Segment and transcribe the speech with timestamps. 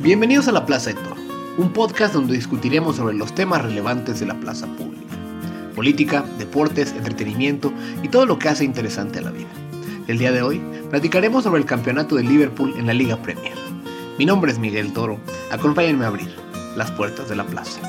[0.00, 1.16] Bienvenidos a La Plaza Héctor,
[1.58, 5.16] un podcast donde discutiremos sobre los temas relevantes de la plaza pública.
[5.74, 9.48] Política, deportes, entretenimiento y todo lo que hace interesante a la vida.
[10.06, 13.54] El día de hoy platicaremos sobre el campeonato de Liverpool en la Liga Premier.
[14.20, 15.18] Mi nombre es Miguel Toro,
[15.50, 16.32] acompáñenme a abrir
[16.76, 17.80] las puertas de la plaza.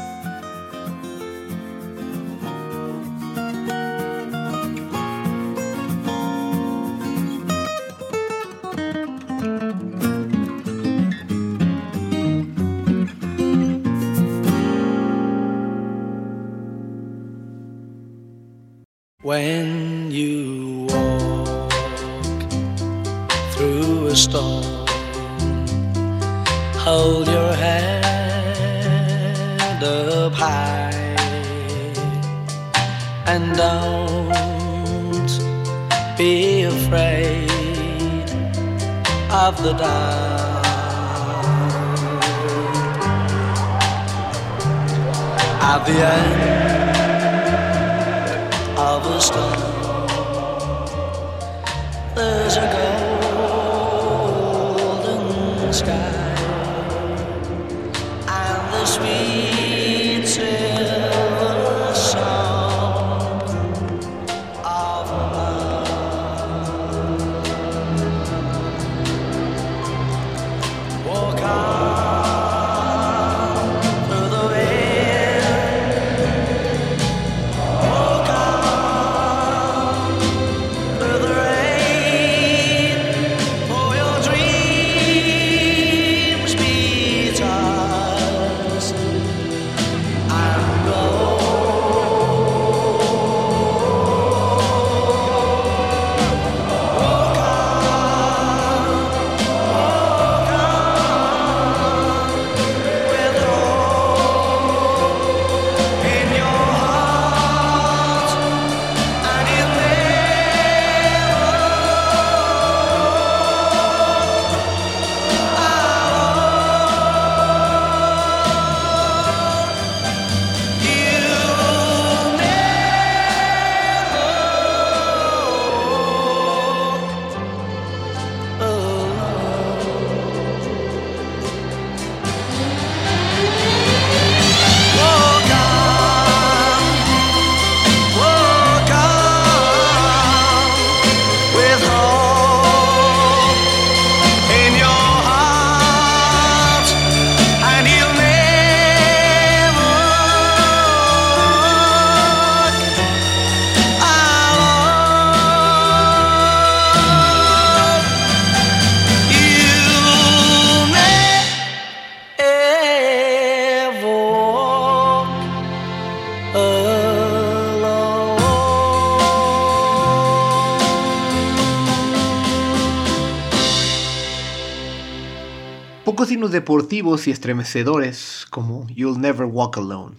[176.59, 180.17] Deportivos y estremecedores como You'll Never Walk Alone.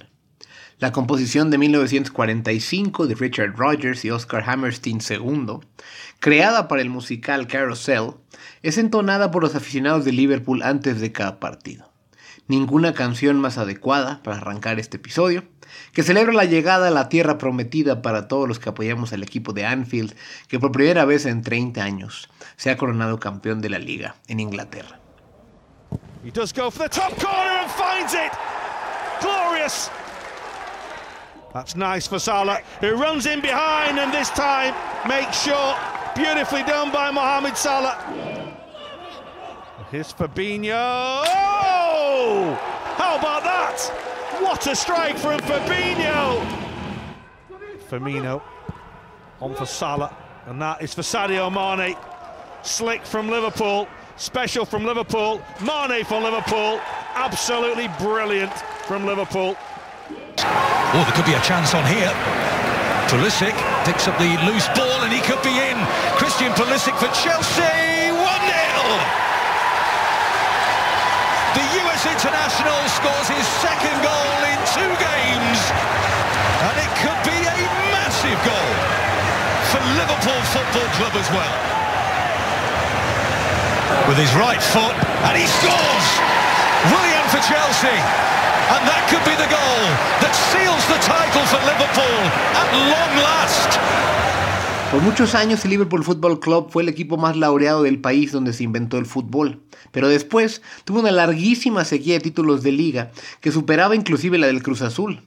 [0.79, 5.59] La composición de 1945 de Richard Rogers y Oscar Hammerstein II,
[6.19, 8.13] creada para el musical Carousel,
[8.63, 11.93] es entonada por los aficionados de Liverpool antes de cada partido.
[12.49, 15.45] Ninguna canción más adecuada para arrancar este episodio,
[15.93, 19.53] que celebra la llegada a la tierra prometida para todos los que apoyamos al equipo
[19.53, 20.15] de Anfield,
[20.49, 24.41] que por primera vez en 30 años se ha coronado campeón de la liga en
[24.41, 25.01] Inglaterra.
[26.23, 28.33] He does go for the top corner and finds it.
[29.21, 29.91] Glorious.
[31.53, 34.75] That's nice for Salah, who runs in behind and this time
[35.09, 35.75] makes sure.
[36.15, 37.97] Beautifully done by Mohamed Salah.
[39.91, 41.25] Here's Fabinho.
[41.27, 42.59] Oh!
[42.97, 43.81] How about that?
[44.41, 46.47] What a strike from Fabinho.
[47.89, 48.41] Firmino
[49.41, 50.15] on for Salah,
[50.47, 51.97] and that is for Sadio Mane.
[52.63, 53.89] Slick from Liverpool,
[54.21, 56.79] special from Liverpool, Mane for Liverpool.
[57.17, 58.53] Absolutely brilliant
[58.85, 59.57] from Liverpool.
[60.37, 62.13] Oh, there could be a chance on here.
[63.09, 63.57] Pulisic
[63.89, 65.77] picks up the loose ball and he could be in.
[66.21, 68.13] Christian Pulisic for Chelsea.
[68.13, 68.29] 1 0.
[71.57, 75.61] The US international scores his second goal in two games.
[76.69, 77.57] And it could be a
[77.89, 78.73] massive goal
[79.73, 81.80] for Liverpool Football Club as well.
[84.09, 84.97] With his right foot,
[85.27, 86.07] and he scores!
[86.89, 87.99] William for Chelsea.
[88.73, 89.83] And that could be the goal
[90.23, 92.19] that seals the title for Liverpool
[92.55, 93.79] at long last.
[94.91, 98.53] Por muchos años el Liverpool Football Club fue el equipo más laureado del país donde
[98.53, 99.61] se inventó el fútbol,
[99.93, 103.11] pero después tuvo una larguísima sequía de títulos de liga
[103.41, 105.23] que superaba inclusive la del Cruz Azul.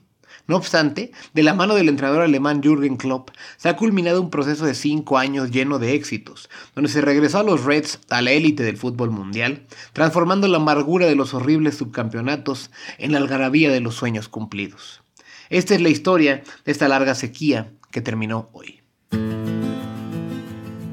[0.46, 4.66] No obstante, de la mano del entrenador alemán Jürgen Klopp, se ha culminado un proceso
[4.66, 8.64] de cinco años lleno de éxitos, donde se regresó a los Reds a la élite
[8.64, 13.96] del fútbol mundial, transformando la amargura de los horribles subcampeonatos en la algarabía de los
[13.96, 15.02] sueños cumplidos.
[15.50, 18.82] Esta es la historia de esta larga sequía que terminó hoy.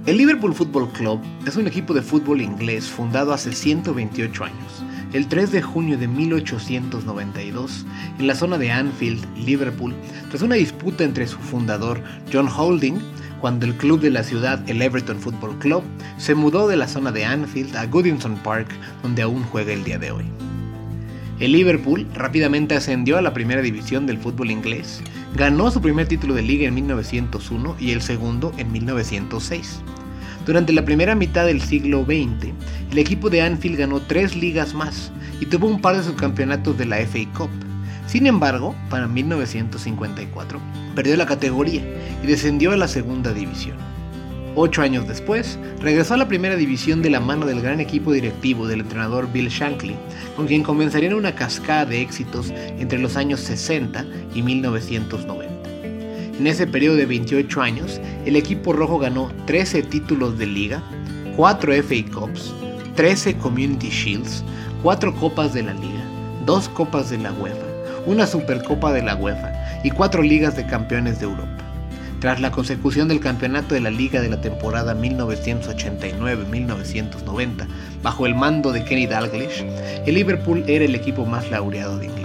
[0.06, 5.26] El Liverpool Football Club es un equipo de fútbol inglés fundado hace 128 años, el
[5.26, 7.86] 3 de junio de 1892,
[8.18, 9.94] en la zona de Anfield, Liverpool,
[10.28, 12.02] tras una disputa entre su fundador,
[12.32, 12.98] John Holding,
[13.40, 15.82] cuando el club de la ciudad, el Everton Football Club,
[16.18, 18.68] se mudó de la zona de Anfield a Goodison Park,
[19.02, 20.24] donde aún juega el día de hoy.
[21.40, 25.02] El Liverpool rápidamente ascendió a la primera división del fútbol inglés,
[25.34, 29.80] ganó su primer título de liga en 1901 y el segundo en 1906.
[30.46, 32.52] Durante la primera mitad del siglo XX,
[32.90, 36.86] el equipo de Anfield ganó tres ligas más y tuvo un par de subcampeonatos de
[36.86, 37.50] la FA Cup.
[38.06, 40.60] Sin embargo, para 1954,
[40.96, 41.82] perdió la categoría
[42.22, 43.76] y descendió a la segunda división.
[44.56, 48.66] Ocho años después, regresó a la primera división de la mano del gran equipo directivo
[48.66, 49.94] del entrenador Bill Shankly,
[50.36, 54.04] con quien comenzarían una cascada de éxitos entre los años 60
[54.34, 55.59] y 1990.
[56.40, 60.82] En ese periodo de 28 años, el equipo rojo ganó 13 títulos de liga,
[61.36, 62.54] 4 FA Cups,
[62.96, 64.42] 13 Community Shields,
[64.82, 66.02] 4 Copas de la Liga,
[66.46, 67.66] 2 Copas de la UEFA,
[68.06, 69.52] una Supercopa de la UEFA
[69.84, 71.58] y 4 Ligas de Campeones de Europa.
[72.20, 77.66] Tras la consecución del campeonato de la liga de la temporada 1989-1990
[78.02, 79.62] bajo el mando de Kenny Dalglish,
[80.06, 82.19] el Liverpool era el equipo más laureado de Inglaterra.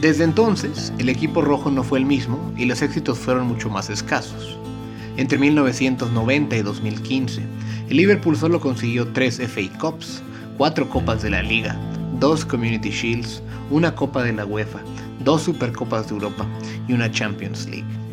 [0.00, 3.90] Desde entonces, el equipo rojo no fue el mismo y los éxitos fueron mucho más
[3.90, 4.56] escasos.
[5.16, 7.42] Entre 1990 y 2015,
[7.90, 10.22] el Liverpool solo consiguió 3 FA Cups,
[10.56, 11.76] 4 Copas de la Liga,
[12.20, 14.78] 2 Community Shields, una Copa de la UEFA,
[15.24, 16.46] dos Supercopas de Europa
[16.86, 18.07] y una Champions League.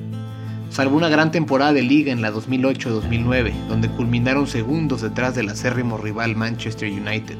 [0.75, 5.97] Salvo una gran temporada de liga en la 2008-2009, donde culminaron segundos detrás del acérrimo
[5.97, 7.37] rival Manchester United,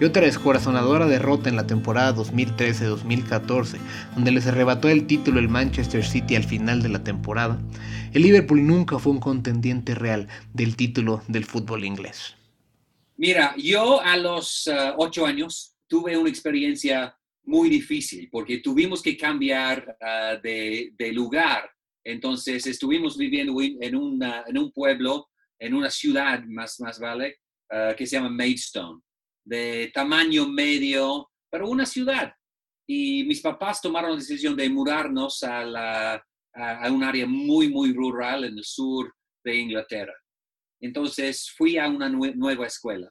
[0.00, 3.78] y otra descorazonadora derrota en la temporada 2013-2014,
[4.14, 7.60] donde les arrebató el título el Manchester City al final de la temporada,
[8.14, 12.36] el Liverpool nunca fue un contendiente real del título del fútbol inglés.
[13.16, 19.16] Mira, yo a los uh, ocho años tuve una experiencia muy difícil porque tuvimos que
[19.16, 19.96] cambiar
[20.40, 21.70] de, de, lugar.
[22.06, 27.40] Entonces estuvimos viviendo en, un pueblo, en una ciudad más, más vale,
[27.72, 29.00] uh, que se llama Maidstone,
[29.44, 32.32] de tamaño medio, pero una ciudad.
[32.88, 36.22] Y mis papás tomaron la decisión de mudarnos a,
[36.92, 39.12] un área muy, muy rural en el sur
[39.44, 40.14] de Inglaterra.
[40.80, 43.10] Entonces fui a una nue nueva escuela.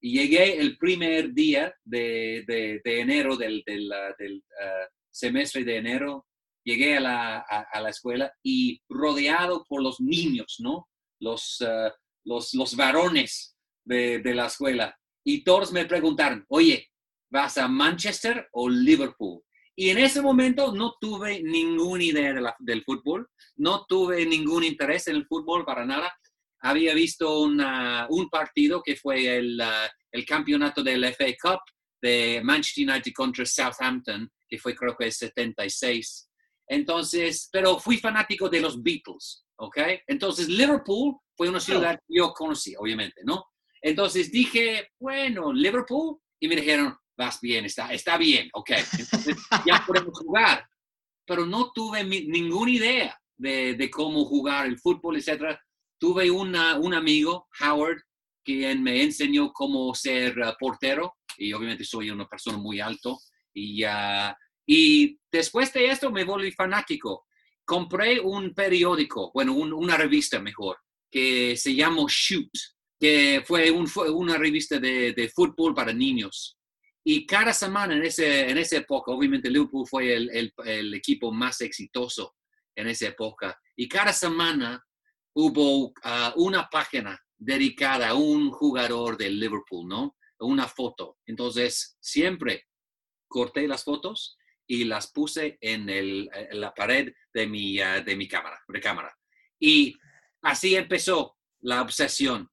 [0.00, 2.44] Y llegué el primer día de,
[2.84, 6.27] enero, del, uh, semestre de enero,
[6.68, 10.88] llegué a la, a, a, la escuela y rodeado por los niños, ¿no?
[11.20, 11.90] Los, uh,
[12.24, 14.96] los, los varones de, de, la escuela.
[15.24, 16.88] Y todos me preguntaron, oye,
[17.30, 19.42] ¿vas a Manchester o Liverpool?
[19.74, 24.64] Y en ese momento no tuve ninguna idea de la, del fútbol, no tuve ningún
[24.64, 26.12] interés en el fútbol para nada
[26.60, 31.60] había visto una, un partido que fue el, uh, el, campeonato del FA Cup
[32.00, 36.27] de Manchester United contra Southampton, que fue creo que el 76.
[36.68, 39.78] Entonces, pero fui fanático de los Beatles, ¿ok?
[40.06, 43.46] Entonces, Liverpool fue una ciudad que yo conocí, obviamente, ¿no?
[43.80, 49.82] Entonces dije, bueno, Liverpool, y me dijeron, vas bien, está, está bien, ok, entonces ya
[49.86, 50.68] podemos jugar.
[51.26, 55.60] Pero no tuve mi, ninguna idea de, de, cómo jugar el fútbol, etcétera
[55.98, 57.98] tuve una, un amigo, Howard,
[58.44, 63.18] quien me enseñó cómo ser uh, portero y obviamente soy una persona muy alto
[63.52, 64.32] y, uh,
[64.70, 67.26] y después de esto me volví fanático.
[67.64, 70.76] Compré un periódico, bueno, un, una revista mejor,
[71.10, 72.50] que se llamó Shoot,
[73.00, 76.58] que fue, un, una revista de, de, fútbol para niños.
[77.02, 81.32] Y cada semana en, ese, en esa época, obviamente Liverpool fue el, el, el equipo
[81.32, 82.36] más exitoso
[82.76, 83.58] en esa época.
[83.74, 84.84] Y cada semana
[85.34, 85.92] hubo uh,
[86.36, 90.16] una página dedicada a un jugador del Liverpool, ¿no?
[90.40, 91.16] Una foto.
[91.24, 92.66] Entonces, siempre
[93.28, 94.36] corté las fotos
[94.68, 98.80] y las puse en, el, en la pared de mi, uh, de mi cámara, de
[98.80, 99.16] cámara.
[99.58, 99.96] Y
[100.42, 102.48] así empezó la obsesión.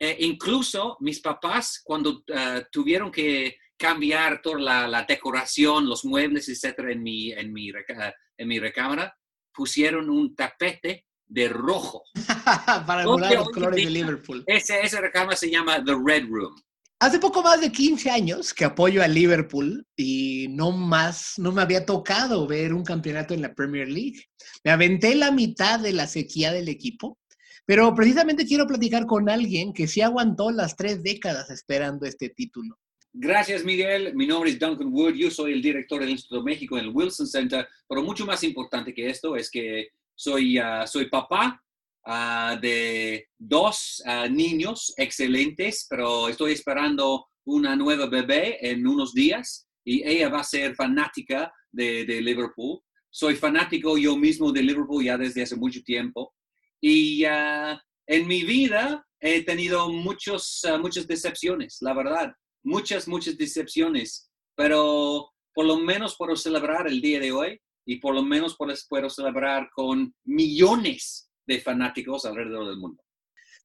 [0.00, 6.48] E incluso mis papás, cuando uh, tuvieron que cambiar toda la, la, decoración, los muebles,
[6.48, 9.16] etcétera, en mi, en mi, en mi recámara,
[9.52, 12.02] pusieron un tapete de rojo.
[12.86, 14.42] Para emular los colores de Liverpool.
[14.46, 16.56] Ese, esa recámara se llama The Red Room.
[17.00, 21.62] Hace poco más de 15 años que apoyo a Liverpool y no más, no me
[21.62, 24.24] había tocado ver un campeonato en la Premier League.
[24.64, 27.16] Me aventé la mitad de la sequía del equipo,
[27.64, 32.76] pero precisamente quiero platicar con alguien que sí aguantó las tres décadas esperando este título.
[33.12, 34.12] Gracias, Miguel.
[34.16, 35.14] Mi nombre es Duncan Wood.
[35.14, 37.68] Yo soy el director del Instituto México en el Wilson Center.
[37.88, 41.62] Pero mucho más importante que esto es que soy, ah, soy papá
[42.04, 49.68] ah, de dos ah, niños excelentes, pero estoy esperando una nueva bebé en unos días
[49.84, 52.80] y ella va a ser fanática de, de Liverpool.
[53.10, 56.34] Soy fanático yo mismo de Liverpool ya desde hace mucho tiempo.
[56.80, 62.32] Y ah, en mi vida he tenido muchos, muchas decepciones, la verdad
[62.68, 68.14] muchas, muchas decepciones, pero por lo menos puedo celebrar el día de hoy y por
[68.14, 73.02] lo menos puedo celebrar con millones de fanáticos alrededor del mundo.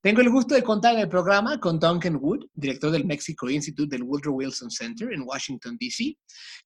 [0.02, 3.90] Tengo el gusto de contar en el programa con Duncan Wood, director del Mexico Institute
[3.96, 6.18] del Woodrow Wilson Center en Washington, D.C.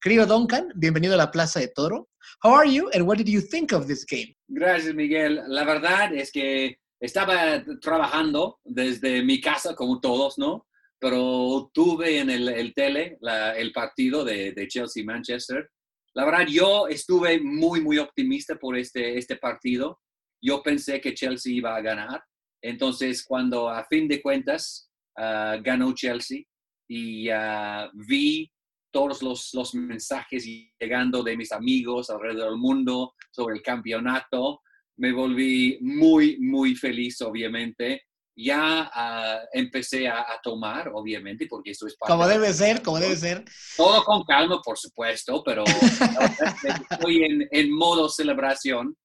[0.01, 2.09] Querido Duncan, bienvenido a la Plaza de Toro.
[2.43, 4.35] How are you and what did you think of this game?
[4.47, 5.41] Gracias, Miguel.
[5.47, 10.65] La verdad es que estaba trabajando desde mi casa, como todos, ¿no?
[10.99, 15.69] Pero tuve en el, el tele la- el partido de, de Chelsea-Manchester.
[16.15, 19.99] La verdad, yo estuve muy, muy optimista por este, este partido.
[20.41, 22.23] Yo pensé que Chelsea iba a ganar.
[22.61, 26.41] Entonces, cuando a fin de cuentas ah, ganó Chelsea
[26.89, 28.51] y ah, vi
[28.91, 30.45] todos los, los mensajes
[30.79, 34.61] llegando de mis amigos alrededor del mundo sobre el campeonato,
[34.97, 38.03] me volví muy, muy feliz, obviamente.
[38.39, 42.81] Ya ah, empecé a, a tomar, obviamente, porque esto es parte Como de- debe ser,
[42.83, 43.43] como debe ser.
[43.75, 45.63] todo con calma, por supuesto, pero
[46.91, 48.95] estoy en, en modo celebración.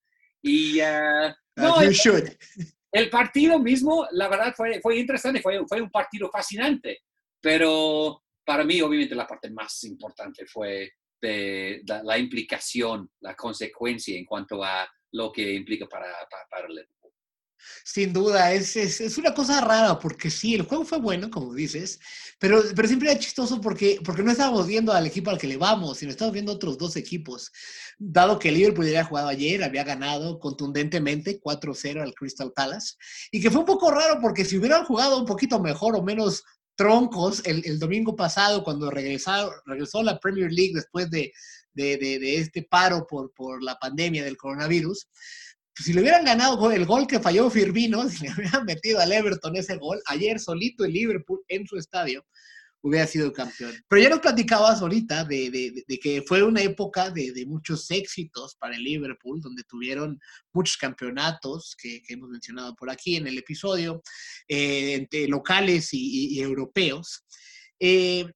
[0.42, 2.28] Y ah, no, As you el, should.
[2.92, 7.02] el partido mismo, la verdad, fue, fue interesante, fue, fue un partido fascinante,
[7.40, 14.18] pero para mí, obviamente, la parte más importante fue de, la, la implicación, la consecuencia
[14.18, 16.68] en cuanto a lo que implica para, para, para.
[17.84, 21.54] Sin duda, es, es, es una cosa rara porque sí, el juego fue bueno, como
[21.54, 21.98] dices,
[22.38, 25.56] pero, pero siempre era chistoso porque, porque no estábamos viendo al equipo al que le
[25.56, 27.50] vamos, sino estábamos viendo otros dos equipos.
[27.98, 32.94] Dado que el Liverpool había jugado ayer, había ganado contundentemente 4-0 al Crystal Palace,
[33.30, 36.42] y que fue un poco raro porque si hubieran jugado un poquito mejor o menos
[36.74, 41.32] troncos el, el domingo pasado cuando regresó la Premier League después de,
[41.74, 45.08] de, de, de este paro por, por la pandemia del coronavirus,
[45.74, 49.56] si le hubieran ganado el gol que falló Firmino, si le hubieran metido al Everton
[49.56, 52.24] ese gol, ayer solito el Liverpool en su estadio,
[52.84, 53.72] hubiera sido campeón.
[53.88, 55.50] Pero ya nos platicabas ahorita de,
[55.86, 60.18] de- que fue una época de, de muchos éxitos para el Liverpool, donde tuvieron
[60.52, 64.02] muchos campeonatos que, hemos mencionado por aquí en el episodio,
[64.48, 67.24] eh, entre locales y europeos.
[67.78, 68.26] Eh,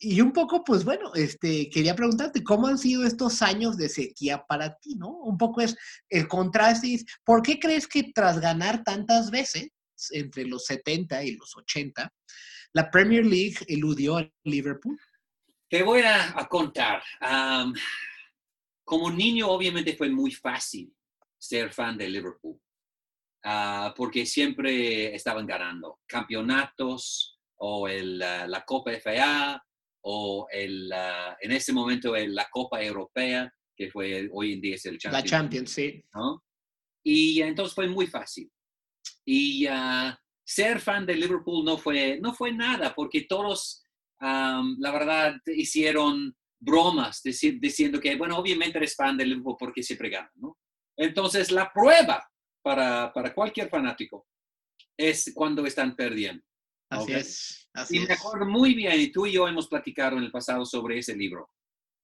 [0.00, 4.44] y un poco, pues bueno, este, quería preguntarte, ¿cómo han sido estos años de sequía
[4.46, 5.08] para ti, no?
[5.08, 5.76] Un poco es
[6.08, 9.70] el contraste, es, ¿por qué crees que tras ganar tantas veces,
[10.10, 12.12] entre los 70 y los 80,
[12.74, 14.98] la Premier League eludió al Liverpool?
[15.68, 17.02] Te voy a, a contar.
[18.84, 20.94] como niño, obviamente fue muy fácil
[21.36, 22.60] ser fan de Liverpool,
[23.44, 29.60] ah, porque siempre estaban ganando campeonatos o el, ah, la Copa FA
[30.10, 34.74] o el, ah, en ese momento el- la Copa Europea, que fue hoy en día
[34.76, 35.30] es el La Champions.
[35.30, 36.02] Champions, sí.
[36.14, 36.42] ¿no?
[37.04, 38.50] Y entonces fue muy fácil.
[39.26, 43.82] Y ah, ser fan de Liverpool no fue, no fue nada, porque todos,
[44.20, 49.82] am, la verdad, hicieron bromas deci- diciendo que, bueno, obviamente eres fan de Liverpool porque
[49.82, 50.56] siempre ganan, ¿no?
[50.96, 52.26] Entonces, la prueba
[52.62, 54.26] para, para cualquier fanático
[54.96, 56.42] es cuando están perdiendo.
[56.90, 57.68] Así es.
[57.74, 58.20] Así Y me es.
[58.20, 61.50] acuerdo muy bien, y tú y yo hemos platicado en el pasado sobre ese libro,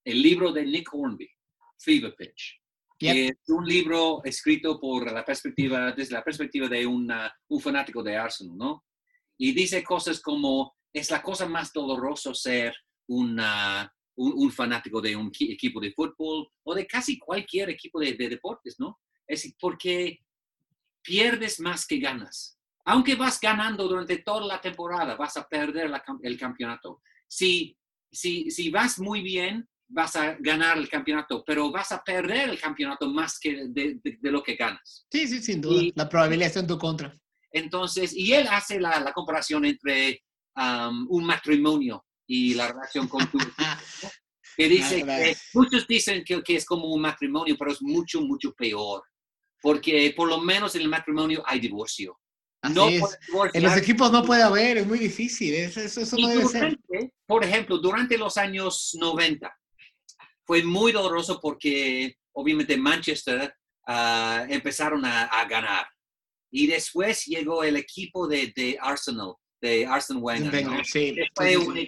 [0.05, 1.29] el libro de Nick Hornby,
[1.79, 2.61] Fever Pitch
[2.99, 3.13] Yep.
[3.13, 8.03] que es un libro escrito por la perspectiva, desde la perspectiva de una- un fanático
[8.05, 8.85] de Arsenal, ¿no?
[9.37, 12.73] Y dice cosas como, es la cosa más dolorosa ser
[13.09, 17.99] una- un, un fanático de un qui- equipo de fútbol o de casi cualquier equipo
[17.99, 19.01] de, de deportes, ¿no?
[19.27, 20.21] Es porque
[21.03, 22.54] pierdes más que ganas.
[22.87, 27.01] Aunque vas ganando durante toda la temporada, vas a perder la el campeonato.
[27.27, 27.77] Si,
[28.13, 32.61] si, si vas muy bien, vas a ganar el campeonato, pero vas a perder el
[32.61, 35.07] campeonato más que de, de- de lo que ganas.
[35.11, 35.83] Sí, sí, sin duda.
[35.83, 37.17] Y- La probabilidad está en tu contra.
[37.51, 40.23] Entonces, y él hace la, la comparación entre
[40.57, 43.39] um, un matrimonio y la relación con tu
[44.57, 48.53] que dice que muchos dicen que, que es como un matrimonio, pero es mucho, mucho
[48.55, 49.03] peor.
[49.61, 52.19] porque por lo menos en el matrimonio hay divorcio.
[52.65, 53.03] Así no es.
[53.53, 55.55] En los equipos no puede haber, es muy difícil.
[55.55, 56.79] Eso, eso, eso no debe ser.
[56.89, 59.55] durante, por ejemplo, durante los años 90,
[60.47, 63.55] fue muy doloroso porque obviamente Manchester
[63.87, 65.87] ah, empezaron a, a ganar.
[66.51, 70.65] Y después llegó el equipo de, de Arsenal, de Arsene Wenger.
[70.65, 70.85] ¿no?
[70.85, 71.15] Sí.
[71.35, 71.79] fue un,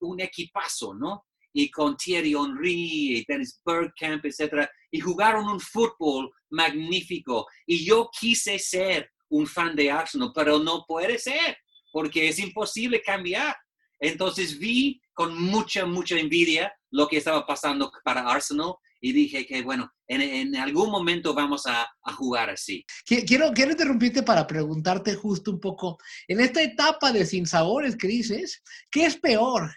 [0.00, 1.26] un equipazo, ¿no?
[1.52, 7.46] Y con Thierry Henry, y Dennis Bergkamp, etcétera, y jugaron un fútbol magnífico.
[7.66, 11.56] Y yo quise ser un fan de Arsenal, pero no puede ser,
[11.92, 13.56] porque es imposible cambiar.
[13.98, 19.62] Entonces vi con mucha, mucha envidia lo que estaba pasando para Arsenal y dije que,
[19.62, 22.84] bueno, en, algún momento vamos a, jugar así.
[23.08, 28.08] Qui- Quiero, quiero interrumpirte para preguntarte justo un poco, en esta etapa de sinsabores que
[28.08, 29.70] dices, ¿qué es peor?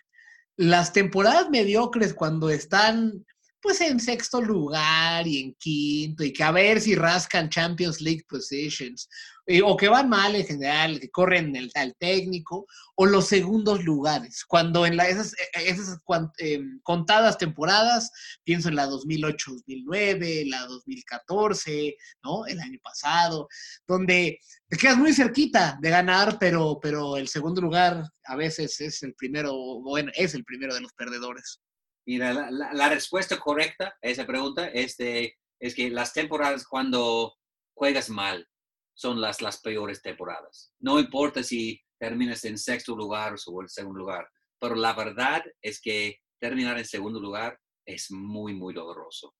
[0.57, 3.25] ¿Las temporadas mediocres cuando están
[3.61, 8.25] pues en sexto lugar y en quinto y que a ver si rascan Champions League
[8.27, 9.07] positions
[9.45, 14.45] eh, o que van mal en general, que corren el, técnico o los segundos lugares,
[14.45, 18.09] cuando en la, esas, eh, cuan- em, contadas temporadas,
[18.43, 22.45] pienso en la 2008-2009, la 2014, ¿no?
[22.45, 23.47] El año pasado,
[23.87, 29.03] donde te quedas muy cerquita de ganar, pero, pero el segundo lugar a veces es
[29.03, 31.59] el primero, bueno, es el primero de los perdedores.
[32.05, 36.65] Mira, la, la- la respuesta correcta a esa pregunta es, de- es que las temporadas
[36.65, 37.33] cuando
[37.75, 38.47] juegas mal
[38.93, 40.73] son las, las peores temporadas.
[40.79, 44.27] No importa si terminas en sexto lugar o en segundo lugar,
[44.59, 49.35] pero la verdad es que terminar en segundo lugar es muy, muy doloroso.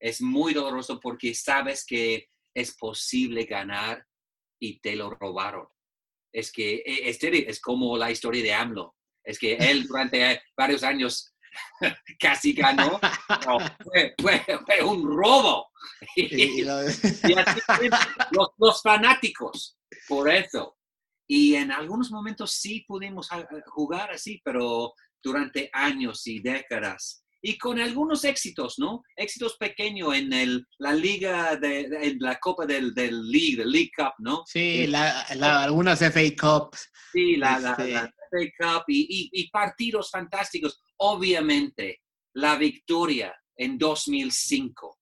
[0.00, 4.04] Es muy doloroso porque sabes que es posible ganar
[4.60, 5.66] y te lo robaron.
[6.32, 8.94] Es que e- es, es como la historia de AMLO.
[9.24, 11.34] Es que él durante varios años
[12.20, 12.98] casi ganó,
[13.28, 15.68] pero fue, fue- fue un robo.
[16.16, 17.88] Y- y Y así
[18.32, 19.76] los, los fanáticos,
[20.08, 20.76] por eso.
[21.28, 24.92] Y en algunos momentos sí pudimos a- a jugar así, pero
[25.22, 27.22] durante años y décadas.
[27.42, 29.02] Y con algunos éxitos, ¿no?
[29.14, 33.70] Éxitos pequeños en el, la liga, de, de- en la Copa del, del League, del
[33.70, 34.42] League Cup, ¿no?
[34.46, 36.90] sí, la- la- algunas FA Cups.
[37.12, 40.80] Sí, la- Este- la FA Cup y, y- y partidos fantásticos.
[40.98, 42.00] Obviamente,
[42.34, 44.98] la victoria en 2005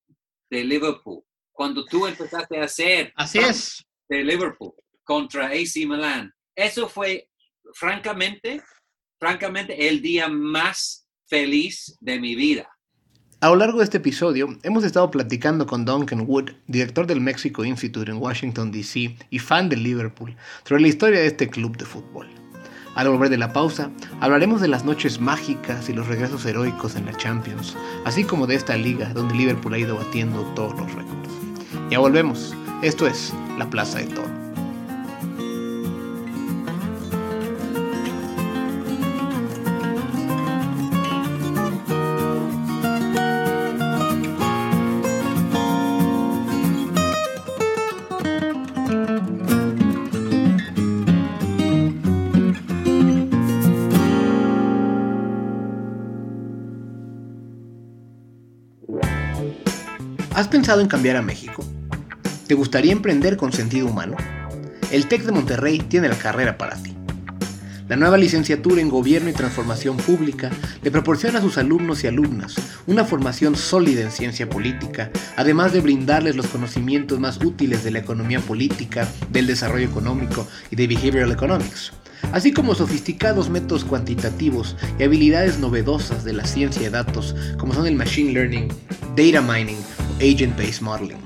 [0.50, 3.84] de Liverpool, cuando tú empezaste a hacer Así es.
[4.08, 7.28] de Liverpool contra AC Milan, eso fue,
[7.74, 8.62] francamente,
[9.18, 12.68] francamente, el día más feliz de mi vida.
[13.40, 17.64] A lo largo de este episodio hemos estado platicando con Duncan Wood, director del Mexico
[17.64, 19.16] Institute en Washington, D.C.
[19.28, 22.28] y fan del Liverpool, sobre la historia de este club de fútbol.
[22.94, 27.06] Al volver de la pausa, hablaremos de las noches mágicas y los regresos heroicos en
[27.06, 31.30] la Champions, así como de esta liga donde Liverpool ha ido batiendo todos los récords.
[31.90, 34.43] Ya volvemos, esto es La Plaza de Toro.
[60.64, 61.62] Pensado en cambiar a México?
[62.46, 64.16] ¿Te gustaría emprender con sentido humano?
[64.90, 66.96] El TEC de Monterrey tiene la carrera para ti.
[67.86, 70.50] La nueva licenciatura en Gobierno y Transformación Pública
[70.82, 72.54] le proporciona a sus alumnos y alumnas
[72.86, 77.98] una formación sólida en ciencia política, además de brindarles los conocimientos más útiles de la
[77.98, 81.92] economía política, del desarrollo económico y de behavioral economics,
[82.32, 87.86] así como sofisticados métodos cuantitativos y habilidades novedosas de la ciencia de datos como son
[87.86, 88.68] el machine learning,
[89.14, 89.76] data mining
[90.18, 91.18] o agent-based modeling.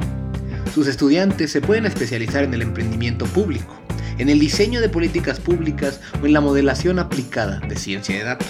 [0.74, 3.74] Sus estudiantes se pueden especializar en el emprendimiento público,
[4.18, 8.48] en el diseño de políticas públicas o en la modelación aplicada de ciencia de datos.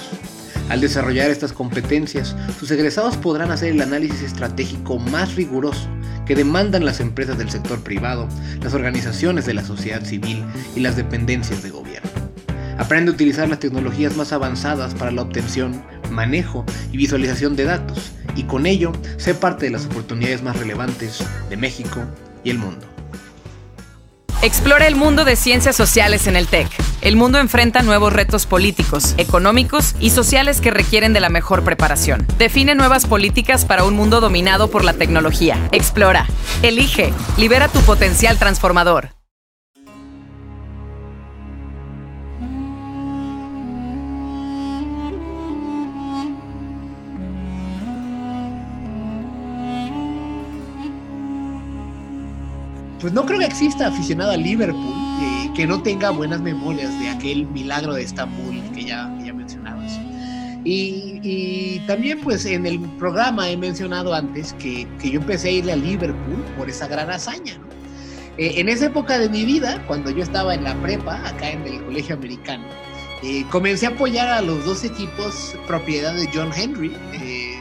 [0.69, 5.89] Al desarrollar estas competencias, sus egresados podrán hacer el análisis estratégico más riguroso
[6.27, 8.29] que demandan las empresas del sector privado,
[8.63, 10.45] las organizaciones de la sociedad civil
[10.77, 12.11] y las dependencias de gobierno.
[12.77, 18.13] Aprende a utilizar las tecnologías más avanzadas para la obtención, manejo y visualización de datos
[18.39, 22.01] y con ello sé parte de las oportunidades más relevantes de México
[22.45, 22.87] y el mundo.
[24.41, 26.69] Explora el mundo de ciencias sociales en el TEC.
[27.01, 32.25] El mundo enfrenta nuevos retos políticos, económicos y sociales que requieren de la mejor preparación.
[32.39, 35.59] Define nuevas políticas para un mundo dominado por la tecnología.
[35.73, 36.27] Explora,
[36.63, 39.18] elige, libera tu potencial transformador.
[53.01, 57.09] Pues no creo que exista aficionado a Liverpool eh, que no tenga buenas memorias de
[57.09, 59.99] aquel milagro de Estambul que ya, que ya mencionabas.
[60.65, 65.73] Y, también pues en el programa he mencionado antes que, que yo empecé a irle
[65.73, 67.59] a Liverpool por esa gran hazaña.
[68.39, 71.67] Eh, en esa época de mi vida, cuando yo estaba en la prepa, acá en
[71.67, 72.65] el colegio americano,
[73.25, 77.59] eh, comencé a apoyar a los dos equipos propiedad de John Henry eh,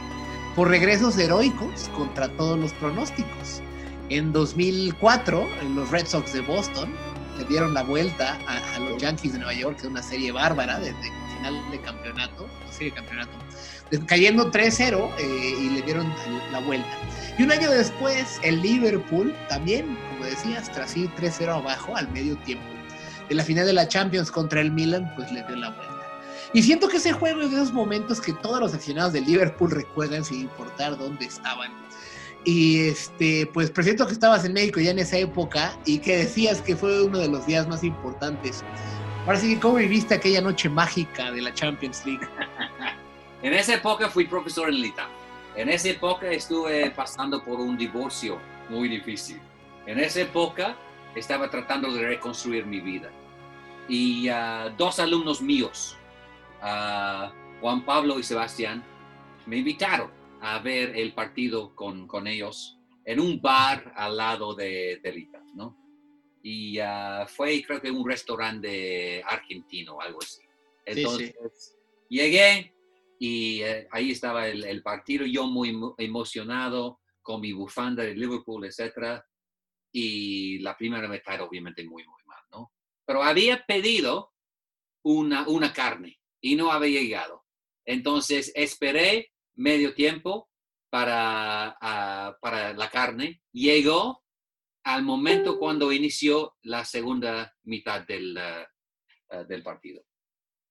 [0.54, 3.60] por regresos heroicos contra todos los pronósticos.
[4.10, 6.94] En 2004, en los Red Sox de Boston
[7.38, 10.78] le dieron la vuelta a, los Yankees de Nueva York, que es una serie bárbara
[10.78, 13.32] desde el final de campeonato, serie de campeonato,
[13.90, 16.12] de- cayendo 3-0 eh, y le dieron
[16.50, 16.88] la vuelta.
[17.38, 22.36] Y un año después, el Liverpool también, como decías, tras ir 3-0 abajo al medio
[22.38, 22.66] tiempo
[23.28, 25.94] de la final de la Champions contra el Milan, pues le dio la vuelta.
[26.54, 29.70] Y siento que ese juego es de esos momentos que todos los aficionados del Liverpool
[29.70, 31.70] recuerdan sin importar dónde estaban.
[32.44, 36.62] Y este, pues presiento que estabas en México ya en esa época y que decías
[36.62, 38.64] que fue uno de los días más importantes.
[39.26, 42.26] Ahora sí, ¿cómo viviste aquella noche mágica de la Champions League?
[43.40, 45.08] En esa época fui profesor en el ITAM.
[45.54, 49.40] En esa época estuve pasando por un divorcio muy difícil.
[49.86, 50.76] En esa época
[51.14, 53.10] estaba tratando de reconstruir mi vida.
[53.88, 55.96] Y ah, dos alumnos míos,
[56.62, 58.82] ah, Juan Pablo y Sebastián,
[59.46, 65.00] me invitaron a ver el partido con, con ellos en un bar al lado de,
[65.02, 65.76] del ITAM, ¿no?
[66.42, 70.42] Y ah, fue creo que un restaurante argentino algo así.
[70.42, 70.48] Sí,
[70.86, 71.74] Entonces, sí.
[72.08, 72.74] llegué
[73.18, 78.14] y eh, ahí estaba el, el partido, yo muy emo- emocionado con mi bufanda de
[78.14, 79.24] Liverpool, etcétera.
[79.92, 82.72] Y la primera mitad obviamente muy, muy mal, ¿no?
[83.06, 84.32] Pero había pedido
[85.02, 87.44] una, una carne y no había llegado.
[87.84, 90.48] Entonces esperé medio tiempo
[90.90, 93.42] para, ah, para la carne.
[93.52, 94.24] Llegó
[94.84, 98.66] al momento cuando inició la segunda mitad del, ah,
[99.30, 100.02] ah, del partido.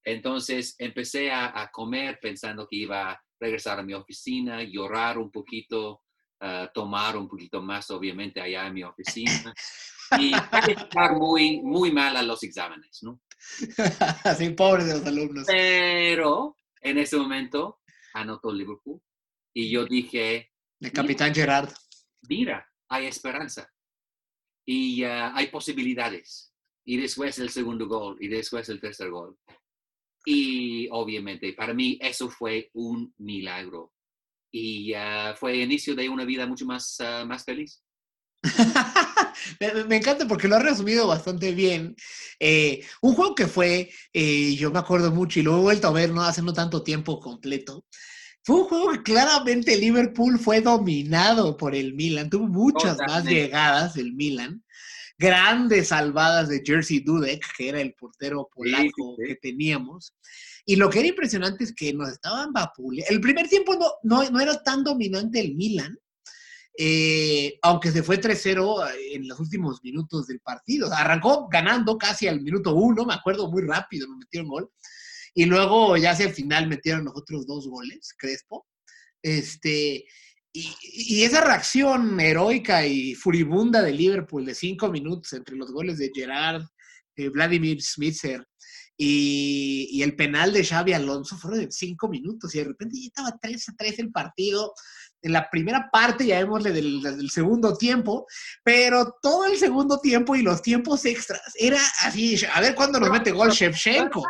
[0.03, 5.31] Entonces empecé a, a comer pensando que iba a regresar a mi oficina, llorar un
[5.31, 6.03] poquito,
[6.39, 9.53] ah, tomar un poquito más, obviamente, allá en mi oficina.
[10.17, 13.19] Y estar muy, muy mal a los exámenes, ¿no?
[14.23, 15.45] Así, pobre de los alumnos.
[15.45, 17.81] Pero en ese momento
[18.19, 19.01] anotó Liverpool
[19.53, 21.71] y yo dije, El capitán Gerard.
[22.29, 23.71] mira, hay esperanza
[24.65, 26.53] y ah, hay posibilidades.
[26.85, 29.37] Y después el segundo gol y después el tercer gol.
[30.25, 33.93] Y obviamente para mí eso fue un milagro.
[34.51, 37.83] Y ah, fue inicio de una vida mucho más, ah, más feliz.
[39.59, 41.95] me, me encanta porque lo has resumido bastante bien.
[42.39, 45.93] Eh, un juego que fue, eh, yo me acuerdo mucho y lo he vuelto a
[45.93, 47.85] ver no hace no tanto tiempo completo.
[48.43, 52.29] Fue un juego que claramente Liverpool fue dominado por el Milan.
[52.29, 54.63] Tuvo muchas más llegadas el Milan.
[55.17, 59.27] Grandes salvadas de Jersey Dudek, que era el portero polaco sí.
[59.27, 60.13] que teníamos.
[60.63, 63.13] Y lo que era impresionante es que nos estaban vapuleando.
[63.13, 65.97] El primer tiempo no, no, no era tan dominante el Milan,
[66.79, 70.93] eh, aunque se fue 3-0 en los últimos minutos del partido.
[70.93, 74.69] Arrancó ganando casi al minuto uno, me acuerdo muy rápido, nos metieron gol.
[75.33, 78.67] Y luego ya hacia el final metieron los otros dos goles, Crespo.
[79.23, 80.05] Este,
[80.53, 86.11] y, esa reacción heroica y furibunda de Liverpool de cinco minutos entre los goles de
[86.13, 86.63] Gerard,
[87.15, 88.47] eh, Vladimir Smitser
[88.95, 93.07] y, y el penal de Xavi Alonso fueron de cinco minutos y de repente ya
[93.07, 94.73] estaba 3 a 3 el partido.
[95.27, 98.25] En la primera parte, ya llamémosle del, del segundo tiempo,
[98.63, 103.09] pero todo el segundo tiempo y los tiempos extras era así, a ver cuándo nos
[103.09, 104.23] mete gol Shevchenko.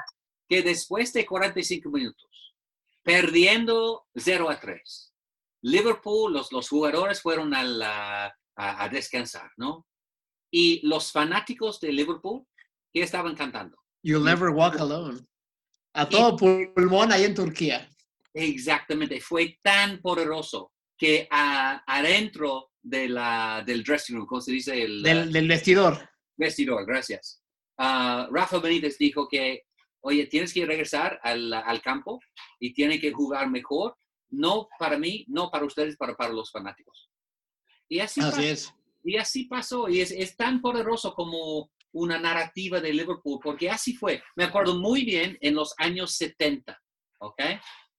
[0.49, 2.55] Que después de 45 minutos,
[3.03, 5.13] perdiendo 0 a 3,
[5.62, 9.86] Liverpool, los, los jugadores fueron a, la- a- a descansar, ¿no?
[10.51, 12.43] Y los fanáticos de Liverpool,
[12.91, 13.77] ¿qué estaban cantando?
[14.03, 15.19] You'll never walk alone.
[15.93, 17.88] A todo pulmón ahí en Turquía.
[18.33, 24.81] Exactamente, fue tan poderoso que a- adentro de la, del dressing room, ¿cómo se dice?
[24.81, 26.10] El, Del, del vestidor.
[26.38, 27.43] vestidor, gracias.
[27.77, 29.63] Ah, Rafa Benítez dijo que,
[30.01, 32.19] oye, tienes que regresar al, al campo
[32.60, 33.95] y tiene que jugar mejor,
[34.29, 37.10] no para mí, no para ustedes, pero para los fanáticos.
[37.89, 38.73] Y así, Así pasó, es.
[39.03, 43.95] y así pasó, y es, es tan poderoso como una narrativa de Liverpool, porque así
[43.95, 44.21] fue.
[44.36, 46.77] Me acuerdo muy bien en los años 70,
[47.19, 47.41] ¿ok?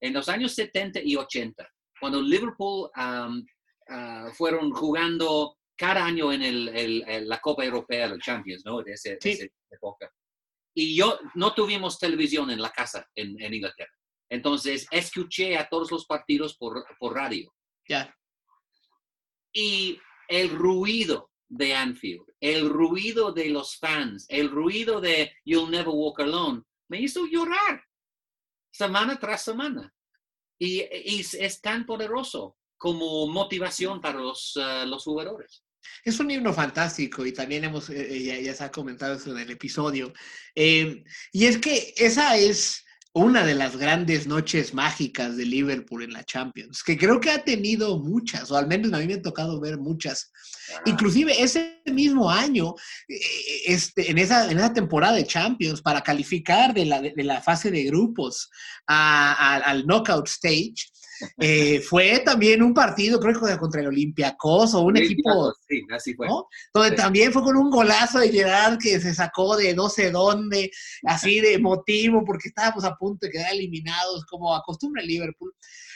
[0.00, 1.66] En los años 70 y 80,
[2.00, 3.44] cuando Liverpool am,
[3.88, 8.82] ah, fueron jugando cada año en el, el- el- la Copa Europea, los Champions, ¿no?
[8.82, 9.30] De, ese- de Sí.
[9.30, 10.10] esa época.
[10.74, 13.92] Y yo no tuvimos televisión en la casa en, en Inglaterra.
[14.30, 17.52] Entonces, escuché a todos los partidos por, por radio.
[17.88, 18.14] Ya.
[19.52, 25.88] Y el ruido de Anfield, el ruido de los fans, el ruido de You'll Never
[25.88, 27.82] Walk Alone, me hizo llorar
[28.70, 29.92] semana tras semana.
[30.58, 35.62] Y, y es, tan poderoso como motivación para los, ah, los jugadores.
[36.04, 39.30] Es un himno fantástico y también hemos, eh, eh, ya, ya se ha comentado eso
[39.30, 40.12] en el episodio.
[40.54, 46.12] Eh, y es que esa es una de las grandes noches mágicas de Liverpool en
[46.12, 49.22] la Champions, que creo que ha tenido muchas, o al menos a mí me ha
[49.22, 50.30] tocado ver muchas.
[50.84, 52.74] Inclusive ese mismo año,
[53.08, 53.18] eh,
[53.66, 57.70] este, en, esa, en esa temporada de Champions, para calificar de la, de la fase
[57.70, 58.50] de grupos
[58.86, 60.74] a- a- al knockout stage,
[61.38, 66.14] eh, fue también un partido, creo que contra el Olympiacos o un equipo Sí, así
[66.14, 66.26] fue.
[66.26, 66.46] ¿no?
[66.72, 66.96] Donde Sí.
[66.96, 70.70] también fue con un golazo de Gerard que se sacó de no sé dónde,
[71.04, 75.54] así de motivo, porque estábamos a punto de quedar eliminados, como acostumbra el Liverpool.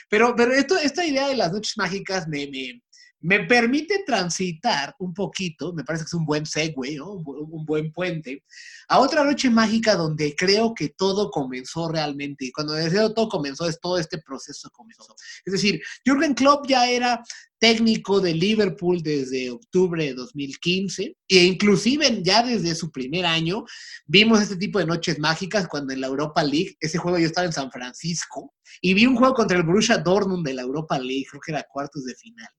[0.09, 2.81] Pero, pero esto, esta idea de las noches mágicas me, me,
[3.23, 7.65] me permite transitar un poquito, me parece que es un buen segue, un, bu- un
[7.65, 8.43] buen puente,
[8.89, 12.45] a otra noche mágica donde creo que todo comenzó realmente.
[12.45, 15.15] Y cuando decía todo comenzó, es todo este proceso comenzó.
[15.45, 17.23] Es decir, Jürgen Klopp ya era
[17.59, 23.63] técnico de Liverpool desde octubre de 2015 e inclusive ya desde su primer año
[24.05, 27.47] vimos este tipo de noches mágicas cuando en la Europa League, ese juego yo estaba
[27.47, 31.25] en San Francisco y vi un juego contra el Borussia Dortmund de la Europa League,
[31.29, 32.49] creo que era cuartos de final,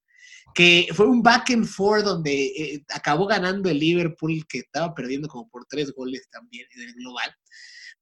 [0.55, 5.29] que fue un back and forth donde eh, acabó ganando el Liverpool que estaba perdiendo
[5.29, 7.35] como por tres goles también en el global.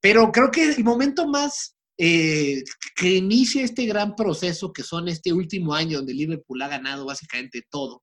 [0.00, 2.62] Pero creo que el momento más eh,
[2.96, 7.64] que inicia este gran proceso que son este último año donde Liverpool ha ganado básicamente
[7.70, 8.02] todo,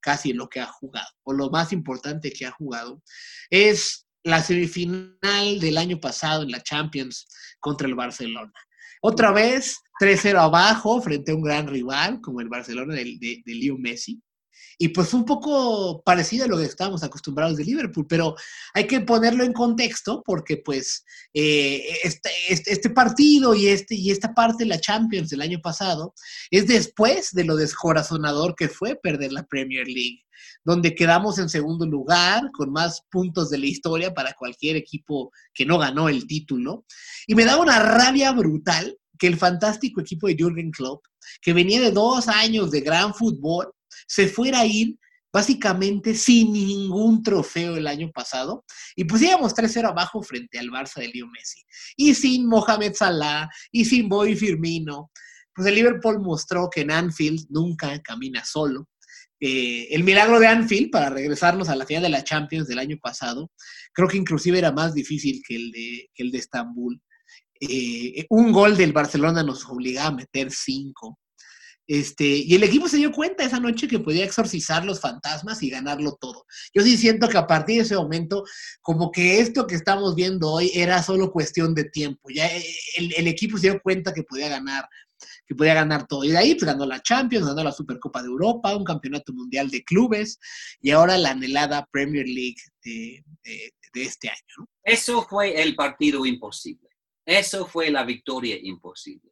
[0.00, 3.02] casi lo que ha jugado, o lo más importante que ha jugado,
[3.50, 7.26] es la semifinal del año pasado en la Champions
[7.58, 8.52] contra el Barcelona.
[9.02, 13.76] Otra vez, 3-0 abajo frente a un gran rival como el Barcelona de, de, Leo
[13.76, 14.20] Messi.
[14.78, 18.34] Y pues un poco parecido a lo que estábamos acostumbrados de Liverpool, pero
[18.72, 24.10] hay que ponerlo en contexto porque pues eh, este, este, este partido y, este, y
[24.10, 26.14] esta parte de la Champions del año pasado
[26.50, 30.24] es después de lo descorazonador que fue perder la Premier League,
[30.64, 35.66] donde quedamos en segundo lugar con más puntos de la historia para cualquier equipo que
[35.66, 36.86] no ganó el título.
[37.26, 41.04] Y me da una rabia brutal que el fantástico equipo de Jürgen Klopp,
[41.42, 43.70] que venía de dos años de gran fútbol,
[44.08, 44.96] se fuera a ir
[45.32, 48.64] básicamente sin ningún trofeo el año pasado.
[48.96, 51.62] Y pues íbamos 3-0 abajo frente al Barça de Leo Messi.
[51.96, 55.10] Y sin Mohamed Salah, y sin Boy Firmino.
[55.54, 58.88] Pues el Liverpool mostró que en Anfield nunca camina solo.
[59.38, 62.98] Eh, el milagro de Anfield, para regresarnos a la final de la Champions del año
[63.00, 63.50] pasado,
[63.92, 67.00] creo que inclusive era más difícil que el de, que el de Estambul.
[67.60, 71.18] Eh, un gol del Barcelona nos obligaba a meter cinco.
[71.90, 75.70] Este, y el equipo se dio cuenta esa noche que podía exorcizar los fantasmas y
[75.70, 76.46] ganarlo todo.
[76.72, 78.44] Yo sí siento que a partir de ese momento,
[78.80, 82.28] como que esto que estamos viendo hoy era solo cuestión de tiempo.
[82.32, 82.64] Ya eh,
[82.96, 84.88] el, equipo se dio cuenta que podía ganar,
[85.44, 86.22] que podía ganar todo.
[86.22, 89.68] Y de ahí pues, ganó la Champions, ganó la Supercopa de Europa, un campeonato mundial
[89.68, 90.38] de clubes
[90.80, 93.24] y ahora la anhelada Premier League de,
[93.94, 94.68] este año.
[94.84, 96.88] Eso fue el partido imposible.
[97.26, 99.30] Eso fue la victoria imposible.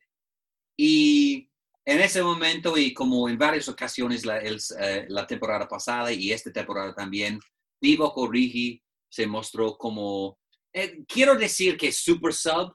[0.76, 1.50] Y
[1.84, 6.30] en ese momento, y como en varias ocasiones la, el, eh, la temporada pasada y
[6.32, 7.40] esta temporada también,
[7.80, 10.38] Divo Origi se mostró como,
[10.72, 12.74] eh, quiero decir que super sub,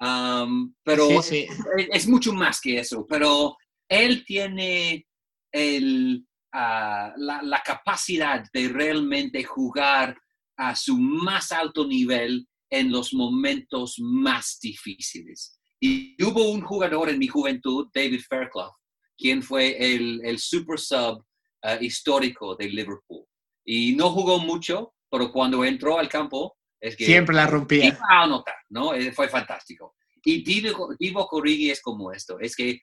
[0.00, 1.46] um, pero Sí, sí.
[1.76, 3.56] Es, es mucho más que eso, pero
[3.88, 5.06] él tiene
[5.52, 10.18] el, ah, la, la capacidad de realmente jugar
[10.56, 15.58] a su más alto nivel en los momentos más difíciles.
[15.80, 18.74] Y hubo un jugador en mi juventud, David Fairclough,
[19.16, 21.24] quien fue el, el super sub
[21.64, 23.24] uh, histórico de Liverpool.
[23.64, 27.86] Y no jugó mucho, pero cuando entró al campo, es que Siempre la rompía.
[27.86, 28.94] iba a anotar, ¿no?
[28.94, 29.96] Eh, Fue fantástico.
[30.24, 32.80] Y Divo, Divo Origi es como esto, es que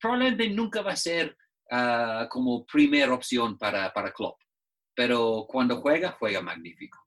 [0.00, 1.36] probablemente nunca va a ser
[1.70, 4.38] ah, como primera opción para, para Klopp,
[4.94, 6.98] pero cuando juega, juega magnífico.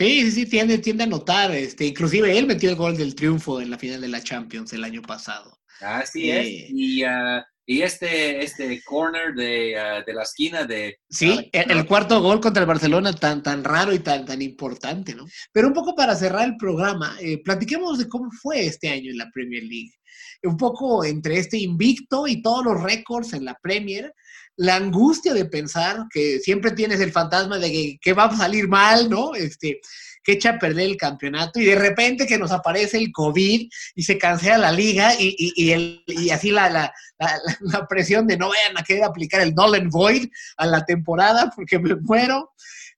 [0.00, 1.50] Sí, sí, sí, tiende, tiende a notar.
[1.54, 4.82] Este, inclusive él metió el gol del triunfo en la final de la Champions el
[4.82, 5.58] año pasado.
[5.80, 6.40] Así Eh.
[6.40, 6.70] es.
[6.70, 10.96] Y, ah, y este, este corner de, ah, de la esquina de...
[11.10, 15.14] Sí, el, el cuarto gol contra el Barcelona tan, tan raro y tan, tan importante,
[15.14, 15.26] ¿no?
[15.52, 19.18] Pero un poco para cerrar el programa, eh, platiquemos de cómo fue este año en
[19.18, 19.92] la Premier League.
[20.42, 24.14] Un poco entre este invicto y todos los récords en la Premier,
[24.56, 29.08] la angustia de pensar que siempre tienes el fantasma de que, va a salir mal,
[29.08, 29.34] ¿no?
[29.34, 29.80] Este,
[30.22, 34.02] que echa a perder el campeonato y de repente que nos aparece el COVID y
[34.02, 38.50] se cancela la liga y, y, y así la, la, la, la presión de no
[38.50, 42.50] vayan a querer aplicar el null and void a la temporada porque me muero.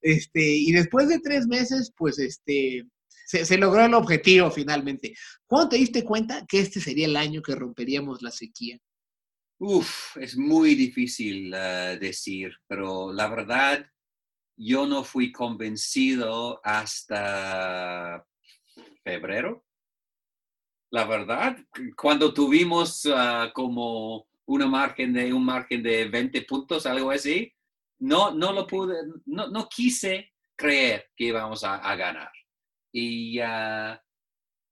[0.03, 2.85] Este, y después de tres meses, pues este,
[3.33, 5.15] se, se, logró el objetivo finalmente.
[5.47, 8.79] ¿Cuándo te diste cuenta que este sería el año que romperíamos la sequía?
[9.59, 13.87] Uf, es muy difícil uh, decir, pero la verdad,
[14.55, 18.23] yo no fui convencido hasta
[19.03, 19.65] febrero.
[20.91, 21.57] La verdad,
[21.97, 27.51] cuando tuvimos uh, como una margen de un margen de 20 puntos, algo así,
[28.01, 32.31] no, no lo pude, no, no quise creer que íbamos a, a ganar.
[32.93, 33.97] Y, uh,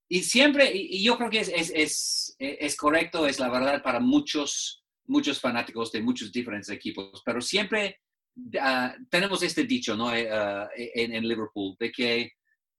[0.08, 3.82] y siempre, y, y, yo creo que es, es, es, es, correcto, es la verdad
[3.82, 8.00] para muchos, muchos fanáticos de muchos diferentes equipos, pero siempre
[8.36, 10.08] uh, tenemos este dicho ¿no?
[10.08, 12.32] Uh, en, en, Liverpool de que,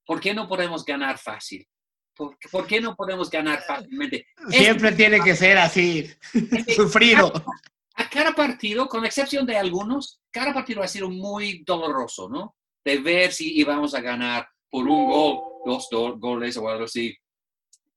[0.05, 1.67] ¿por qué no podemos ganar fácil?
[2.13, 4.27] ¿Por, ¿por qué no podemos ganar fácilmente?
[4.49, 6.07] Siempre este, tiene que ser así,
[6.75, 7.33] sufrido.
[7.95, 12.55] A, a cada partido, con excepción de algunos, cada partido ha sido muy doloroso, ¿no?
[12.83, 17.15] De ver si íbamos a ganar por un gol, dos do goles o algo así.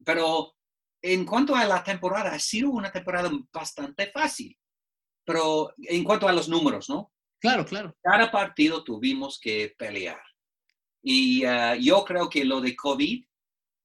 [0.05, 0.55] Pero
[1.01, 4.55] en cuanto a la temporada, ha sido una temporada bastante fácil.
[5.25, 7.13] Pero en cuanto a los números, ¿no?
[7.41, 7.95] Claro, claro.
[8.03, 10.23] Cada partido tuvimos que pelear.
[11.03, 13.25] Y uh, yo creo que lo de COVID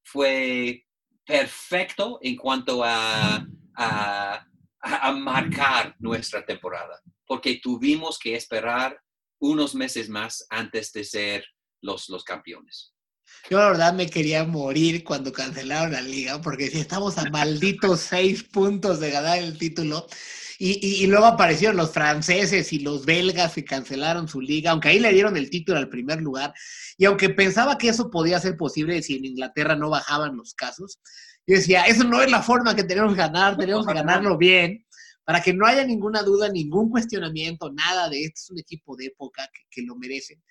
[0.04, 0.86] fue
[1.26, 4.48] perfecto en cuanto a, a,
[4.82, 7.00] a marcar nuestra temporada
[7.30, 9.00] porque tuvimos que esperar
[9.40, 11.46] unos meses más antes de ser
[11.82, 12.94] los, los campeones.
[13.50, 18.00] Yo la verdad me quería morir cuando cancelaron la liga, porque si estamos a malditos
[18.10, 20.08] seis puntos de ganar el título,
[20.62, 24.90] y, y, y, luego aparecieron los franceses y los belgas que cancelaron su liga, aunque
[24.90, 26.54] ahí le dieron el título al primer lugar,
[26.98, 31.00] y aunque pensaba que eso podía ser posible si en Inglaterra no bajaban los casos,
[31.48, 34.86] yo decía, eso no es la forma que tenemos que ganar, tenemos que ganarlo bien
[35.30, 39.06] para que no haya ninguna duda, ningún cuestionamiento, nada de este es un equipo de
[39.06, 40.44] época que, que lo merecen.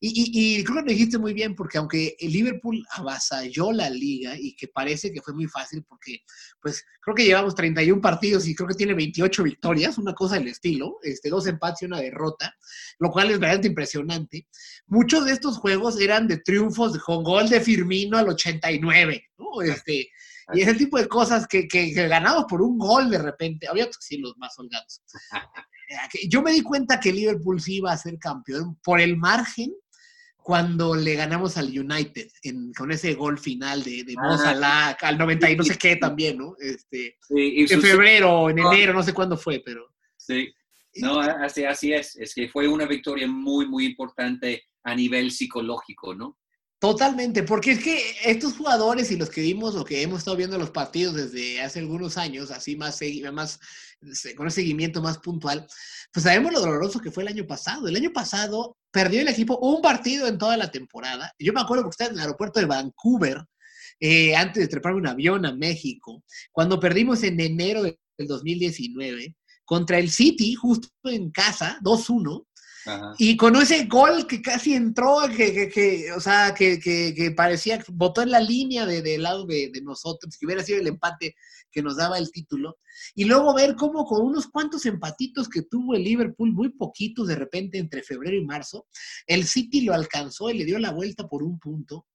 [0.00, 3.88] Y, y, y, creo que lo dijiste muy bien, porque aunque el Liverpool avasalló la
[3.88, 6.18] liga y que parece que fue muy fácil, porque
[6.60, 10.48] pues creo que llevamos 31 partidos y creo que tiene 28 victorias, una cosa del
[10.48, 12.56] estilo, este, dos empates y una derrota,
[12.98, 14.48] lo cual es realmente impresionante.
[14.88, 19.62] Muchos de estos juegos eran de triunfos con gol de Firmino al 89, ¿no?
[19.62, 20.08] Este,
[20.52, 23.86] y ese tipo de cosas que, que, que, ganamos por un gol de repente, había
[23.86, 25.02] que sí los más holgados.
[26.28, 29.72] Yo me di cuenta que Liverpool sí iba a ser campeón por el margen
[30.36, 35.16] cuando le ganamos al United en, con ese gol final de, de Mo Salah al
[35.16, 36.54] 90 y no sé qué también, ¿no?
[36.58, 39.88] Este, sí, en febrero, en enero, no sé cuándo fue, pero...
[40.16, 40.52] Sí,
[40.96, 42.16] no, así, así es.
[42.16, 46.38] Es que fue una victoria muy, muy importante a nivel psicológico, ¿no?
[46.78, 50.58] Totalmente, porque es que estos jugadores y los que vimos o que hemos estado viendo
[50.58, 52.98] los partidos desde hace algunos años, así más,
[54.36, 55.66] con un seguimiento más puntual,
[56.12, 57.88] pues sabemos lo doloroso que fue el año pasado.
[57.88, 61.32] El año pasado perdió el equipo un partido en toda la temporada.
[61.38, 63.44] Yo me acuerdo que usted en el aeropuerto de Vancouver,
[63.98, 69.34] eh, antes de treparme un avión a México, cuando perdimos en enero del 2019
[69.64, 72.46] contra el City, justo en casa, 2-1
[72.86, 73.14] Ajá.
[73.18, 77.82] Y con ese gol que casi entró, que, que, que o sea, que, que, parecía
[77.88, 81.34] botó en la línea de, del lado de, de, nosotros, que hubiera sido el empate
[81.70, 82.78] que nos daba el título.
[83.14, 87.36] Y luego ver cómo con unos cuantos empatitos que tuvo el Liverpool, muy poquitos de
[87.36, 88.86] repente entre febrero y marzo,
[89.26, 92.06] el City lo alcanzó y le dio la vuelta por un punto.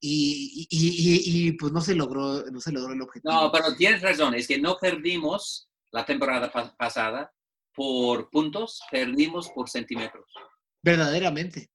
[0.00, 3.32] Y, y, y, y pues no se logró, no se logró el objetivo.
[3.32, 7.32] No, pero tienes razón, es que no perdimos la temporada pa pasada
[7.74, 10.24] por puntos, perdimos por centímetros.
[10.82, 11.70] Verdaderamente.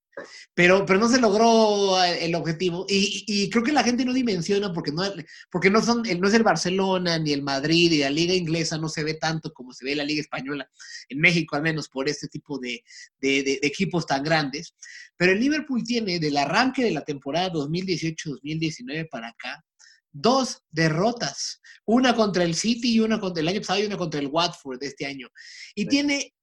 [0.54, 4.74] Pero, pero no se logró el objetivo y, y, creo que la gente no dimensiona
[4.74, 5.04] porque no,
[5.50, 8.90] porque no son no es el Barcelona ni el Madrid y la liga inglesa no
[8.90, 10.70] se ve tanto como se ve la liga española
[11.08, 12.84] en México al menos por este tipo de,
[13.22, 14.76] de, de equipos tan grandes
[15.16, 19.64] pero el Liverpool tiene del arranque de la temporada 2018-2019 para acá
[20.12, 24.20] dos derrotas, una contra el City y una contra el año pasado y una contra
[24.20, 25.28] el Watford de este año.
[25.76, 25.88] Y sí.
[25.88, 26.34] tiene,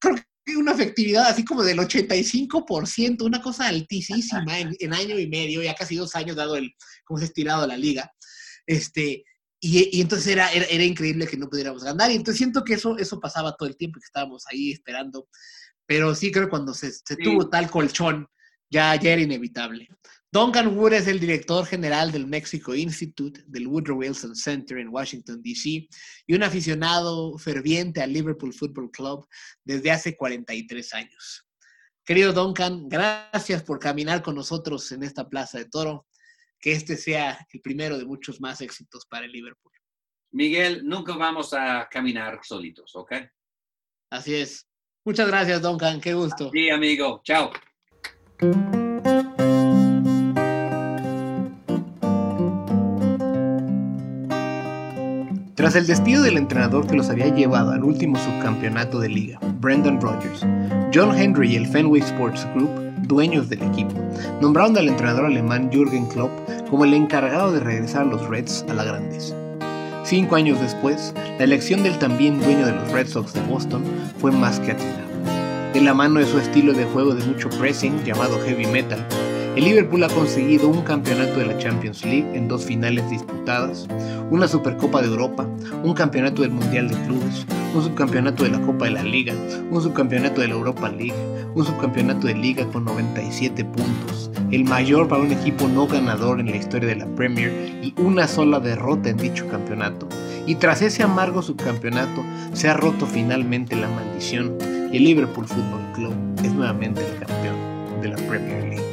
[0.00, 5.28] creo que una efectividad así como del 85%, una cosa altísima en, en, año y
[5.28, 6.72] medio, ya casi dos años dado el,
[7.04, 8.10] cómo se ha estirado la liga.
[8.66, 9.24] Este,
[9.60, 12.10] y, y entonces era, era, era, increíble que no pudiéramos ganar.
[12.10, 15.28] Y entonces siento que eso, eso pasaba todo el tiempo que estábamos ahí esperando.
[15.86, 17.22] Pero sí creo que cuando se, se sí.
[17.22, 18.28] tuvo tal colchón,
[18.70, 19.88] ya, ya era inevitable.
[20.30, 25.40] Duncan Wood es el director general del Mexico Institute del Woodrow Wilson Center en Washington,
[25.42, 25.88] D.C.
[26.26, 29.26] y un aficionado ferviente al Liverpool Football Club
[29.64, 31.46] desde hace 43 años.
[32.04, 36.06] Querido Duncan, gracias por caminar con nosotros en esta Plaza de Toro.
[36.60, 39.72] Que este sea el primero de muchos más éxitos para el Liverpool.
[40.32, 43.12] Miguel, nunca vamos a caminar solitos, ¿ok?
[44.10, 44.66] Así es.
[45.04, 46.00] Muchas gracias, Duncan.
[46.00, 46.50] Qué gusto.
[46.52, 47.22] Sí, amigo.
[47.24, 47.50] Chao.
[48.38, 48.54] Tras
[55.74, 60.46] el despido del entrenador que los había llevado al último subcampeonato de liga, Brendan Rodgers,
[60.94, 62.70] John Henry y el Fenway Sports Group,
[63.08, 63.94] dueños del equipo,
[64.40, 66.30] nombraron al entrenador alemán Jürgen Klopp
[66.70, 69.34] como el encargado de regresar a los Reds a la grandeza.
[70.04, 73.82] Cinco años después, la elección del también dueño de los Red Sox de Boston
[74.18, 75.07] fue más que atinada.
[75.72, 79.06] De la mano de su estilo de juego de mucho pressing llamado heavy metal,
[79.54, 83.86] el Liverpool ha conseguido un campeonato de la Champions League en dos finales disputadas,
[84.30, 85.46] una Supercopa de Europa,
[85.84, 87.44] un campeonato del Mundial de Clubes,
[87.74, 89.34] un subcampeonato de la Copa de la Liga,
[89.70, 91.14] un subcampeonato de la Europa League,
[91.54, 96.50] un subcampeonato de Liga con 97 puntos, el mayor para un equipo no ganador en
[96.50, 97.52] la historia de la Premier
[97.82, 100.08] y una sola derrota en dicho campeonato.
[100.46, 104.56] Y tras ese amargo subcampeonato se ha roto finalmente la maldición
[104.90, 107.56] y el Liverpool Football Club es nuevamente el campeón
[108.00, 108.84] de la Premier League.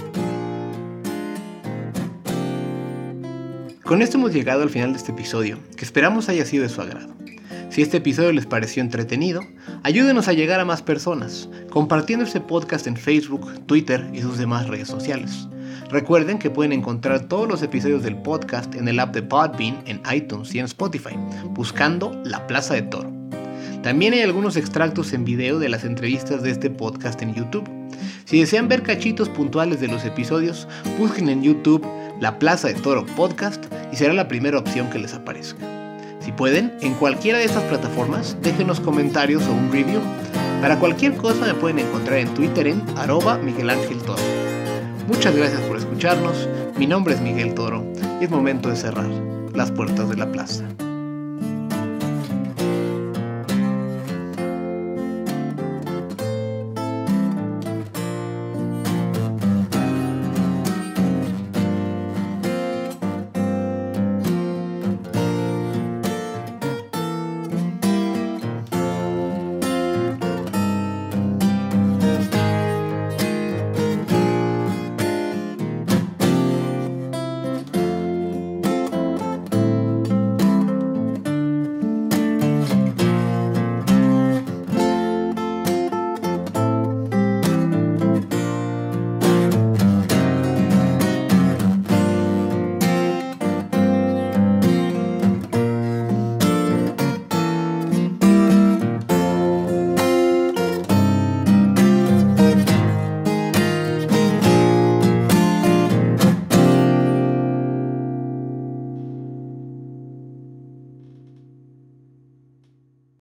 [3.84, 6.82] Con esto hemos llegado al final de este episodio, que esperamos haya sido de su
[6.82, 7.14] agrado.
[7.70, 9.42] Si este episodio les pareció entretenido,
[9.84, 14.68] ayúdenos a llegar a más personas, compartiendo este podcast en Facebook, Twitter y sus demás
[14.68, 15.48] redes sociales.
[15.92, 20.02] Recuerden que pueden encontrar todos los episodios del podcast en el app de Podbean, en
[20.12, 21.16] iTunes y en Spotify,
[21.52, 23.15] buscando La Plaza de Toro.
[23.86, 27.70] También hay algunos extractos en video de las entrevistas de este podcast en YouTube.
[28.26, 30.68] Si desean ver cachitos puntuales de los episodios,
[30.98, 31.86] busquen en YouTube
[32.20, 33.64] La Plaza de Toro Podcast
[33.94, 35.60] y será la primera opción que les aparezca.
[36.20, 40.02] Si pueden, en cualquiera de estas plataformas, déjenos comentarios o un review.
[40.62, 44.24] Para cualquier cosa me pueden encontrar en Twitter en arroba Miguel Ángel Toro.
[45.08, 47.86] Muchas gracias por escucharnos, mi nombre es Miguel Toro
[48.20, 49.12] y es momento de cerrar
[49.54, 50.66] las puertas de la plaza.